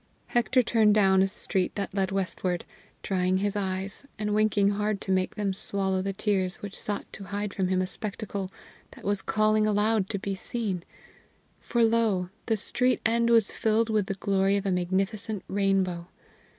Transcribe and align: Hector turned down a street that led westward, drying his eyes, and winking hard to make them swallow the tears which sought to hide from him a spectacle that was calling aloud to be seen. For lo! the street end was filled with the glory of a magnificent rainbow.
Hector 0.29 0.63
turned 0.63 0.95
down 0.95 1.21
a 1.21 1.27
street 1.27 1.75
that 1.75 1.93
led 1.93 2.11
westward, 2.11 2.65
drying 3.03 3.37
his 3.37 3.55
eyes, 3.55 4.03
and 4.17 4.33
winking 4.33 4.69
hard 4.69 4.99
to 5.01 5.11
make 5.11 5.35
them 5.35 5.53
swallow 5.53 6.01
the 6.01 6.11
tears 6.11 6.55
which 6.59 6.75
sought 6.75 7.05
to 7.13 7.25
hide 7.25 7.53
from 7.53 7.67
him 7.67 7.83
a 7.83 7.85
spectacle 7.85 8.51
that 8.93 9.05
was 9.05 9.21
calling 9.21 9.67
aloud 9.67 10.09
to 10.09 10.17
be 10.17 10.33
seen. 10.33 10.83
For 11.59 11.83
lo! 11.83 12.31
the 12.47 12.57
street 12.57 12.99
end 13.05 13.29
was 13.29 13.51
filled 13.53 13.91
with 13.91 14.07
the 14.07 14.15
glory 14.15 14.57
of 14.57 14.65
a 14.65 14.71
magnificent 14.71 15.43
rainbow. 15.47 16.07